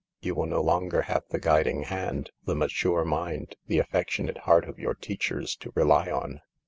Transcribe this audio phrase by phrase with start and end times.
[0.19, 4.79] You will no longer have the guiding hand, the mature mind, the affectionate heart of
[4.79, 6.41] your teachers to rely on.